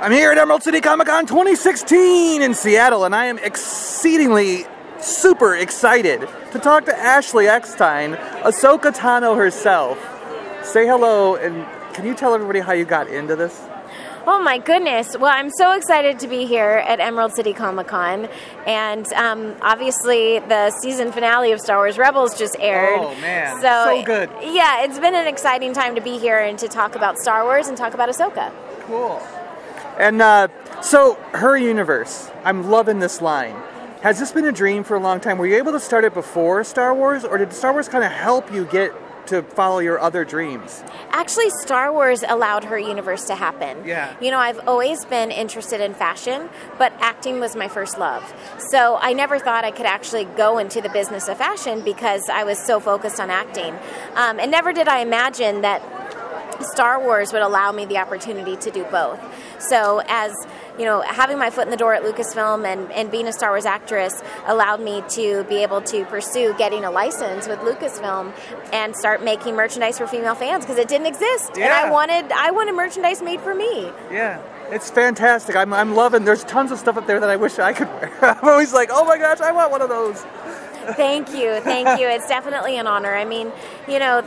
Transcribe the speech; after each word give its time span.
I'm 0.00 0.12
here 0.12 0.32
at 0.32 0.38
Emerald 0.38 0.62
City 0.62 0.80
Comic 0.80 1.08
Con 1.08 1.26
2016 1.26 2.40
in 2.40 2.54
Seattle, 2.54 3.04
and 3.04 3.14
I 3.14 3.26
am 3.26 3.38
exceedingly 3.38 4.64
super 4.98 5.54
excited 5.54 6.26
to 6.52 6.58
talk 6.58 6.86
to 6.86 6.98
Ashley 6.98 7.48
Eckstein, 7.48 8.14
Ahsoka 8.42 8.96
Tano 8.96 9.36
herself. 9.36 9.98
Say 10.64 10.86
hello, 10.86 11.36
and 11.36 11.66
can 11.92 12.06
you 12.06 12.14
tell 12.14 12.32
everybody 12.32 12.60
how 12.60 12.72
you 12.72 12.86
got 12.86 13.08
into 13.08 13.36
this? 13.36 13.62
Oh 14.26 14.40
my 14.42 14.56
goodness. 14.56 15.18
Well, 15.18 15.32
I'm 15.34 15.50
so 15.50 15.72
excited 15.72 16.18
to 16.20 16.28
be 16.28 16.46
here 16.46 16.82
at 16.88 16.98
Emerald 16.98 17.34
City 17.34 17.52
Comic 17.52 17.88
Con. 17.88 18.26
And 18.66 19.06
um, 19.12 19.54
obviously, 19.60 20.38
the 20.38 20.70
season 20.80 21.12
finale 21.12 21.52
of 21.52 21.60
Star 21.60 21.76
Wars 21.76 21.98
Rebels 21.98 22.38
just 22.38 22.56
aired. 22.58 23.00
Oh, 23.00 23.14
man. 23.16 23.60
So, 23.60 23.98
so 23.98 24.02
good. 24.02 24.30
Yeah, 24.42 24.82
it's 24.84 24.98
been 24.98 25.14
an 25.14 25.26
exciting 25.26 25.74
time 25.74 25.94
to 25.94 26.00
be 26.00 26.16
here 26.16 26.38
and 26.38 26.58
to 26.58 26.68
talk 26.68 26.96
about 26.96 27.18
Star 27.18 27.44
Wars 27.44 27.68
and 27.68 27.76
talk 27.76 27.92
about 27.92 28.08
Ahsoka. 28.08 28.50
Cool. 28.86 29.22
And 30.00 30.22
uh, 30.22 30.48
so, 30.80 31.16
her 31.34 31.58
universe, 31.58 32.30
I'm 32.42 32.70
loving 32.70 33.00
this 33.00 33.20
line. 33.20 33.54
Has 34.00 34.18
this 34.18 34.32
been 34.32 34.46
a 34.46 34.52
dream 34.52 34.82
for 34.82 34.96
a 34.96 34.98
long 34.98 35.20
time? 35.20 35.36
Were 35.36 35.46
you 35.46 35.58
able 35.58 35.72
to 35.72 35.80
start 35.80 36.04
it 36.04 36.14
before 36.14 36.64
Star 36.64 36.94
Wars, 36.94 37.22
or 37.22 37.36
did 37.36 37.52
Star 37.52 37.74
Wars 37.74 37.86
kind 37.86 38.02
of 38.02 38.10
help 38.10 38.50
you 38.50 38.64
get 38.64 38.92
to 39.26 39.42
follow 39.42 39.78
your 39.78 40.00
other 40.00 40.24
dreams? 40.24 40.82
Actually, 41.10 41.50
Star 41.50 41.92
Wars 41.92 42.24
allowed 42.26 42.64
her 42.64 42.78
universe 42.78 43.26
to 43.26 43.34
happen. 43.34 43.86
Yeah. 43.86 44.16
You 44.22 44.30
know, 44.30 44.38
I've 44.38 44.66
always 44.66 45.04
been 45.04 45.30
interested 45.30 45.82
in 45.82 45.92
fashion, 45.92 46.48
but 46.78 46.94
acting 47.00 47.38
was 47.38 47.54
my 47.54 47.68
first 47.68 47.98
love. 47.98 48.34
So 48.70 48.98
I 49.02 49.12
never 49.12 49.38
thought 49.38 49.66
I 49.66 49.70
could 49.70 49.84
actually 49.84 50.24
go 50.24 50.56
into 50.56 50.80
the 50.80 50.88
business 50.88 51.28
of 51.28 51.36
fashion 51.36 51.82
because 51.82 52.22
I 52.32 52.44
was 52.44 52.58
so 52.58 52.80
focused 52.80 53.20
on 53.20 53.28
acting. 53.28 53.74
Um, 54.14 54.40
and 54.40 54.50
never 54.50 54.72
did 54.72 54.88
I 54.88 55.00
imagine 55.00 55.60
that 55.60 55.82
Star 56.62 57.00
Wars 57.00 57.32
would 57.32 57.42
allow 57.42 57.72
me 57.72 57.84
the 57.84 57.98
opportunity 57.98 58.56
to 58.56 58.70
do 58.70 58.84
both. 58.84 59.20
So 59.60 60.02
as 60.08 60.32
you 60.78 60.84
know, 60.86 61.02
having 61.02 61.38
my 61.38 61.50
foot 61.50 61.64
in 61.64 61.70
the 61.70 61.76
door 61.76 61.94
at 61.94 62.02
Lucasfilm 62.02 62.66
and, 62.66 62.90
and 62.92 63.10
being 63.10 63.26
a 63.26 63.32
Star 63.32 63.50
Wars 63.50 63.66
actress 63.66 64.22
allowed 64.46 64.80
me 64.80 65.02
to 65.10 65.44
be 65.44 65.56
able 65.56 65.82
to 65.82 66.04
pursue 66.06 66.54
getting 66.56 66.84
a 66.84 66.90
license 66.90 67.46
with 67.46 67.58
Lucasfilm 67.60 68.32
and 68.72 68.96
start 68.96 69.22
making 69.22 69.56
merchandise 69.56 69.98
for 69.98 70.06
female 70.06 70.34
fans 70.34 70.64
because 70.64 70.78
it 70.78 70.88
didn't 70.88 71.06
exist. 71.06 71.52
Yeah. 71.56 71.64
And 71.64 71.72
I 71.72 71.90
wanted 71.90 72.32
I 72.32 72.50
wanted 72.50 72.74
merchandise 72.74 73.20
made 73.22 73.40
for 73.40 73.54
me. 73.54 73.92
Yeah. 74.10 74.42
It's 74.70 74.88
fantastic. 74.88 75.56
I'm, 75.56 75.72
I'm 75.72 75.96
loving. 75.96 76.24
There's 76.24 76.44
tons 76.44 76.70
of 76.70 76.78
stuff 76.78 76.96
up 76.96 77.06
there 77.08 77.18
that 77.18 77.28
I 77.28 77.34
wish 77.34 77.58
I 77.58 77.72
could 77.72 77.88
wear. 78.00 78.12
I'm 78.22 78.48
always 78.48 78.72
like, 78.72 78.88
oh 78.92 79.04
my 79.04 79.18
gosh, 79.18 79.40
I 79.40 79.50
want 79.50 79.72
one 79.72 79.82
of 79.82 79.88
those. 79.88 80.24
Thank 80.94 81.30
you, 81.30 81.60
thank 81.60 82.00
you. 82.00 82.08
It's 82.08 82.28
definitely 82.28 82.78
an 82.78 82.86
honor. 82.86 83.14
I 83.14 83.24
mean, 83.24 83.52
you 83.88 83.98
know, 83.98 84.22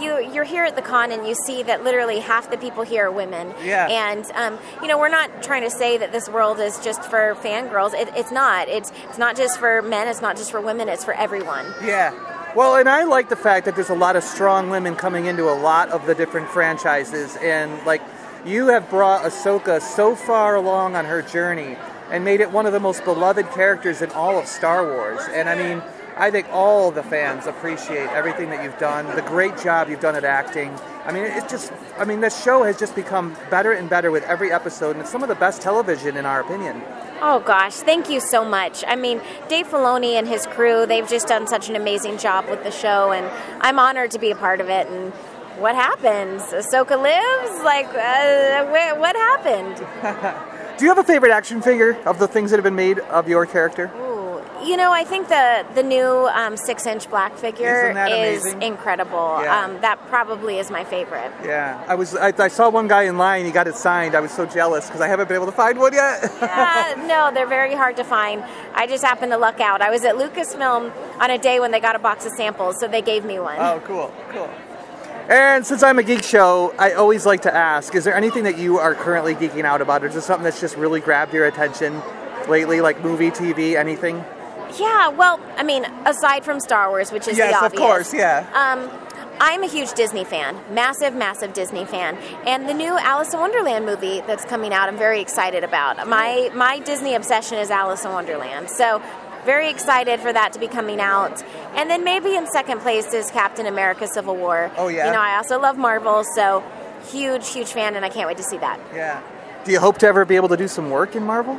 you 0.00 0.32
you're 0.32 0.44
here 0.44 0.64
at 0.64 0.76
the 0.76 0.82
con 0.82 1.12
and 1.12 1.26
you 1.26 1.34
see 1.34 1.62
that 1.62 1.84
literally 1.84 2.20
half 2.20 2.50
the 2.50 2.58
people 2.58 2.82
here 2.82 3.06
are 3.06 3.10
women. 3.10 3.54
Yeah. 3.62 3.88
And 3.88 4.24
um, 4.32 4.58
you 4.82 4.88
know, 4.88 4.98
we're 4.98 5.08
not 5.08 5.42
trying 5.42 5.62
to 5.62 5.70
say 5.70 5.96
that 5.98 6.12
this 6.12 6.28
world 6.28 6.60
is 6.60 6.78
just 6.80 7.02
for 7.04 7.34
fangirls. 7.36 7.94
It, 7.94 8.08
it's 8.14 8.32
not. 8.32 8.68
It's 8.68 8.92
it's 9.08 9.18
not 9.18 9.36
just 9.36 9.58
for 9.58 9.82
men. 9.82 10.08
It's 10.08 10.22
not 10.22 10.36
just 10.36 10.50
for 10.50 10.60
women. 10.60 10.88
It's 10.88 11.04
for 11.04 11.14
everyone. 11.14 11.66
Yeah. 11.84 12.14
Well, 12.54 12.74
and 12.74 12.88
I 12.88 13.04
like 13.04 13.28
the 13.28 13.36
fact 13.36 13.64
that 13.66 13.76
there's 13.76 13.90
a 13.90 13.94
lot 13.94 14.16
of 14.16 14.24
strong 14.24 14.70
women 14.70 14.96
coming 14.96 15.26
into 15.26 15.44
a 15.44 15.54
lot 15.54 15.88
of 15.90 16.06
the 16.06 16.16
different 16.16 16.48
franchises, 16.48 17.36
and 17.40 17.84
like 17.86 18.02
you 18.44 18.68
have 18.68 18.90
brought 18.90 19.22
Ahsoka 19.22 19.80
so 19.80 20.16
far 20.16 20.56
along 20.56 20.96
on 20.96 21.04
her 21.04 21.22
journey 21.22 21.76
and 22.10 22.24
made 22.24 22.40
it 22.40 22.50
one 22.50 22.66
of 22.66 22.72
the 22.72 22.80
most 22.80 23.04
beloved 23.04 23.50
characters 23.52 24.02
in 24.02 24.10
all 24.10 24.38
of 24.38 24.46
Star 24.46 24.84
Wars. 24.84 25.20
And 25.32 25.48
I 25.48 25.54
mean, 25.54 25.82
I 26.16 26.30
think 26.30 26.48
all 26.52 26.90
the 26.90 27.02
fans 27.02 27.46
appreciate 27.46 28.08
everything 28.10 28.50
that 28.50 28.62
you've 28.62 28.78
done, 28.78 29.06
the 29.16 29.22
great 29.22 29.56
job 29.56 29.88
you've 29.88 30.00
done 30.00 30.16
at 30.16 30.24
acting. 30.24 30.76
I 31.06 31.12
mean, 31.12 31.24
it's 31.24 31.50
just, 31.50 31.72
I 31.98 32.04
mean, 32.04 32.20
this 32.20 32.42
show 32.42 32.62
has 32.64 32.78
just 32.78 32.94
become 32.94 33.34
better 33.48 33.72
and 33.72 33.88
better 33.88 34.10
with 34.10 34.24
every 34.24 34.52
episode, 34.52 34.90
and 34.92 35.00
it's 35.00 35.10
some 35.10 35.22
of 35.22 35.30
the 35.30 35.34
best 35.34 35.62
television, 35.62 36.18
in 36.18 36.26
our 36.26 36.40
opinion. 36.40 36.82
Oh 37.22 37.40
gosh, 37.40 37.74
thank 37.74 38.10
you 38.10 38.20
so 38.20 38.44
much. 38.44 38.84
I 38.86 38.96
mean, 38.96 39.20
Dave 39.48 39.68
Filoni 39.68 40.12
and 40.12 40.28
his 40.28 40.46
crew, 40.46 40.84
they've 40.84 41.08
just 41.08 41.26
done 41.26 41.46
such 41.46 41.68
an 41.68 41.76
amazing 41.76 42.18
job 42.18 42.48
with 42.50 42.64
the 42.64 42.70
show, 42.70 43.12
and 43.12 43.26
I'm 43.62 43.78
honored 43.78 44.10
to 44.10 44.18
be 44.18 44.30
a 44.30 44.36
part 44.36 44.60
of 44.60 44.68
it. 44.68 44.88
And 44.88 45.12
what 45.58 45.74
happens? 45.74 46.42
Ahsoka 46.42 47.00
lives? 47.00 47.62
Like, 47.64 47.88
uh, 47.94 48.96
what 48.96 49.16
happened? 49.16 50.46
Do 50.80 50.86
you 50.86 50.90
have 50.90 50.96
a 50.96 51.04
favorite 51.04 51.30
action 51.30 51.60
figure 51.60 51.92
of 52.06 52.18
the 52.18 52.26
things 52.26 52.50
that 52.50 52.56
have 52.56 52.64
been 52.64 52.74
made 52.74 53.00
of 53.00 53.28
your 53.28 53.44
character? 53.44 53.92
Ooh, 53.96 54.42
you 54.66 54.78
know, 54.78 54.90
I 54.92 55.04
think 55.04 55.28
the 55.28 55.66
the 55.74 55.82
new 55.82 56.26
um, 56.28 56.56
six 56.56 56.86
inch 56.86 57.06
black 57.10 57.36
figure 57.36 57.92
is 58.08 58.46
incredible. 58.46 59.42
Yeah. 59.42 59.62
Um, 59.62 59.78
that 59.82 59.98
probably 60.08 60.58
is 60.58 60.70
my 60.70 60.84
favorite. 60.84 61.32
Yeah, 61.44 61.84
I 61.86 61.96
was. 61.96 62.16
I, 62.16 62.32
I, 62.38 62.48
saw 62.48 62.70
one 62.70 62.88
guy 62.88 63.02
in 63.02 63.18
line. 63.18 63.44
He 63.44 63.50
got 63.50 63.68
it 63.68 63.74
signed. 63.74 64.14
I 64.14 64.20
was 64.20 64.30
so 64.30 64.46
jealous 64.46 64.86
because 64.86 65.02
I 65.02 65.08
haven't 65.08 65.28
been 65.28 65.34
able 65.34 65.44
to 65.44 65.52
find 65.52 65.78
one 65.78 65.92
yet. 65.92 66.32
yeah, 66.40 66.94
no, 67.06 67.30
they're 67.30 67.46
very 67.46 67.74
hard 67.74 67.96
to 67.96 68.04
find. 68.04 68.42
I 68.74 68.86
just 68.86 69.04
happened 69.04 69.32
to 69.32 69.38
luck 69.38 69.60
out. 69.60 69.82
I 69.82 69.90
was 69.90 70.02
at 70.06 70.14
Lucasfilm 70.14 70.90
on 71.20 71.30
a 71.30 71.36
day 71.36 71.60
when 71.60 71.72
they 71.72 71.80
got 71.80 71.94
a 71.94 71.98
box 71.98 72.24
of 72.24 72.32
samples, 72.32 72.80
so 72.80 72.88
they 72.88 73.02
gave 73.02 73.26
me 73.26 73.38
one. 73.38 73.58
Oh, 73.58 73.82
cool, 73.84 74.14
cool. 74.30 74.48
And 75.30 75.64
since 75.64 75.84
I'm 75.84 75.96
a 76.00 76.02
geek 76.02 76.24
show, 76.24 76.74
I 76.76 76.94
always 76.94 77.24
like 77.24 77.42
to 77.42 77.54
ask 77.54 77.94
is 77.94 78.02
there 78.02 78.16
anything 78.16 78.42
that 78.44 78.58
you 78.58 78.78
are 78.78 78.96
currently 78.96 79.36
geeking 79.36 79.64
out 79.64 79.80
about? 79.80 80.02
Or 80.02 80.08
is 80.08 80.14
there 80.14 80.22
something 80.22 80.42
that's 80.42 80.60
just 80.60 80.76
really 80.76 81.00
grabbed 81.00 81.32
your 81.32 81.46
attention 81.46 82.02
lately, 82.48 82.80
like 82.80 83.00
movie, 83.04 83.30
TV, 83.30 83.76
anything? 83.76 84.24
Yeah, 84.76 85.08
well, 85.08 85.40
I 85.56 85.62
mean, 85.62 85.84
aside 86.04 86.44
from 86.44 86.58
Star 86.58 86.88
Wars, 86.90 87.12
which 87.12 87.28
is 87.28 87.38
yes, 87.38 87.52
the 87.52 87.64
obvious. 87.64 87.80
of 87.80 87.88
course, 87.88 88.14
yeah. 88.14 88.44
Um, 88.54 88.90
I'm 89.40 89.62
a 89.62 89.68
huge 89.68 89.92
Disney 89.92 90.24
fan, 90.24 90.60
massive, 90.74 91.14
massive 91.14 91.52
Disney 91.54 91.84
fan, 91.84 92.16
and 92.44 92.68
the 92.68 92.74
new 92.74 92.98
Alice 92.98 93.32
in 93.32 93.40
Wonderland 93.40 93.86
movie 93.86 94.20
that's 94.26 94.44
coming 94.44 94.72
out, 94.72 94.88
I'm 94.88 94.98
very 94.98 95.20
excited 95.20 95.64
about. 95.64 96.08
My 96.08 96.50
my 96.54 96.80
Disney 96.80 97.14
obsession 97.14 97.58
is 97.58 97.70
Alice 97.70 98.04
in 98.04 98.10
Wonderland, 98.10 98.68
so 98.68 99.00
very 99.44 99.70
excited 99.70 100.20
for 100.20 100.32
that 100.32 100.52
to 100.52 100.58
be 100.58 100.68
coming 100.68 101.00
out. 101.00 101.42
And 101.74 101.90
then 101.90 102.04
maybe 102.04 102.36
in 102.36 102.46
second 102.50 102.80
place 102.80 103.12
is 103.12 103.30
Captain 103.30 103.66
America 103.66 104.06
Civil 104.06 104.36
War. 104.36 104.70
Oh, 104.76 104.88
yeah. 104.88 105.06
You 105.06 105.12
know, 105.12 105.20
I 105.20 105.36
also 105.36 105.60
love 105.60 105.76
Marvel, 105.78 106.24
so 106.34 106.62
huge, 107.10 107.48
huge 107.48 107.72
fan, 107.72 107.96
and 107.96 108.04
I 108.04 108.08
can't 108.08 108.28
wait 108.28 108.36
to 108.36 108.42
see 108.42 108.58
that. 108.58 108.78
Yeah. 108.94 109.22
Do 109.64 109.72
you 109.72 109.80
hope 109.80 109.98
to 109.98 110.06
ever 110.06 110.24
be 110.24 110.36
able 110.36 110.48
to 110.48 110.56
do 110.56 110.68
some 110.68 110.90
work 110.90 111.16
in 111.16 111.22
Marvel? 111.22 111.58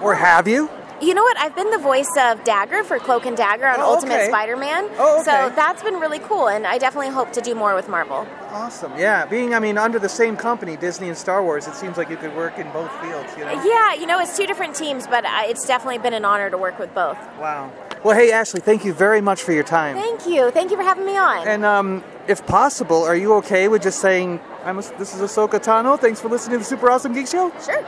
Or 0.00 0.14
have 0.14 0.48
you? 0.48 0.68
You 1.02 1.14
know 1.14 1.22
what? 1.24 1.36
I've 1.36 1.56
been 1.56 1.70
the 1.70 1.78
voice 1.78 2.10
of 2.16 2.44
Dagger 2.44 2.84
for 2.84 3.00
Cloak 3.00 3.26
and 3.26 3.36
Dagger 3.36 3.66
on 3.66 3.80
oh, 3.80 3.94
Ultimate 3.94 4.14
okay. 4.14 4.28
Spider-Man. 4.28 4.88
Oh, 4.98 5.20
okay. 5.20 5.24
So 5.24 5.52
that's 5.56 5.82
been 5.82 5.94
really 5.94 6.20
cool, 6.20 6.48
and 6.48 6.64
I 6.64 6.78
definitely 6.78 7.10
hope 7.10 7.32
to 7.32 7.40
do 7.40 7.56
more 7.56 7.74
with 7.74 7.88
Marvel. 7.88 8.24
Awesome. 8.50 8.96
Yeah, 8.96 9.26
being 9.26 9.52
I 9.52 9.58
mean 9.58 9.78
under 9.78 9.98
the 9.98 10.08
same 10.08 10.36
company, 10.36 10.76
Disney 10.76 11.08
and 11.08 11.18
Star 11.18 11.42
Wars, 11.42 11.66
it 11.66 11.74
seems 11.74 11.96
like 11.96 12.08
you 12.08 12.16
could 12.16 12.36
work 12.36 12.56
in 12.56 12.70
both 12.70 12.92
fields. 13.00 13.34
You 13.36 13.44
know? 13.46 13.64
Yeah, 13.64 13.94
you 13.94 14.06
know, 14.06 14.20
it's 14.20 14.36
two 14.36 14.46
different 14.46 14.76
teams, 14.76 15.08
but 15.08 15.24
uh, 15.24 15.42
it's 15.46 15.66
definitely 15.66 15.98
been 15.98 16.14
an 16.14 16.24
honor 16.24 16.50
to 16.50 16.56
work 16.56 16.78
with 16.78 16.94
both. 16.94 17.18
Wow. 17.36 17.72
Well, 18.04 18.16
hey 18.16 18.32
Ashley, 18.32 18.60
thank 18.60 18.84
you 18.84 18.92
very 18.92 19.20
much 19.20 19.42
for 19.42 19.52
your 19.52 19.62
time. 19.62 19.94
Thank 19.94 20.26
you. 20.26 20.50
Thank 20.50 20.72
you 20.72 20.76
for 20.76 20.82
having 20.82 21.06
me 21.06 21.16
on. 21.16 21.46
And 21.46 21.64
um, 21.64 22.02
if 22.26 22.44
possible, 22.46 23.04
are 23.04 23.14
you 23.14 23.34
okay 23.34 23.68
with 23.68 23.82
just 23.82 24.00
saying, 24.00 24.40
"I'm 24.64 24.78
a, 24.78 24.82
this 24.98 25.14
is 25.14 25.20
Ahsoka 25.20 25.62
Tano. 25.62 25.98
Thanks 25.98 26.20
for 26.20 26.28
listening 26.28 26.54
to 26.54 26.58
the 26.58 26.64
Super 26.64 26.90
Awesome 26.90 27.12
Geek 27.12 27.28
Show." 27.28 27.52
Sure. 27.64 27.82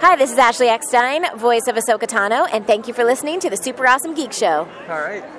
Hi, 0.00 0.16
this 0.16 0.30
is 0.30 0.38
Ashley 0.38 0.68
Eckstein, 0.68 1.26
voice 1.36 1.66
of 1.66 1.74
Ahsoka 1.74 2.06
Tano, 2.06 2.48
and 2.52 2.66
thank 2.66 2.88
you 2.88 2.94
for 2.94 3.04
listening 3.04 3.38
to 3.40 3.50
the 3.50 3.56
Super 3.56 3.86
Awesome 3.86 4.14
Geek 4.14 4.32
Show. 4.32 4.66
All 4.88 5.00
right. 5.00 5.24